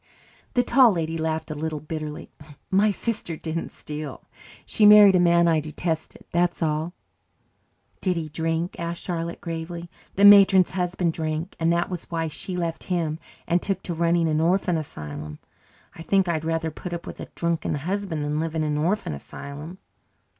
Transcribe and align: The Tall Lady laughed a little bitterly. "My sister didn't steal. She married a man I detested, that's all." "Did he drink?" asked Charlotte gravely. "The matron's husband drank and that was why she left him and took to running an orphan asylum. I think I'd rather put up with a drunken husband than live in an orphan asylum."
The 0.55 0.63
Tall 0.63 0.93
Lady 0.93 1.15
laughed 1.15 1.51
a 1.51 1.53
little 1.53 1.79
bitterly. 1.79 2.31
"My 2.71 2.89
sister 2.89 3.35
didn't 3.37 3.71
steal. 3.71 4.23
She 4.65 4.83
married 4.83 5.15
a 5.15 5.19
man 5.19 5.47
I 5.47 5.59
detested, 5.59 6.25
that's 6.31 6.63
all." 6.63 6.93
"Did 8.01 8.15
he 8.15 8.27
drink?" 8.27 8.77
asked 8.79 9.03
Charlotte 9.03 9.39
gravely. 9.41 9.91
"The 10.15 10.25
matron's 10.25 10.71
husband 10.71 11.13
drank 11.13 11.55
and 11.59 11.71
that 11.71 11.91
was 11.91 12.05
why 12.09 12.29
she 12.29 12.57
left 12.57 12.85
him 12.85 13.19
and 13.45 13.61
took 13.61 13.83
to 13.83 13.93
running 13.93 14.27
an 14.27 14.41
orphan 14.41 14.75
asylum. 14.75 15.37
I 15.93 16.01
think 16.01 16.27
I'd 16.27 16.45
rather 16.45 16.71
put 16.71 16.93
up 16.93 17.05
with 17.05 17.19
a 17.19 17.27
drunken 17.35 17.75
husband 17.75 18.23
than 18.23 18.39
live 18.39 18.55
in 18.55 18.63
an 18.63 18.79
orphan 18.79 19.13
asylum." 19.13 19.77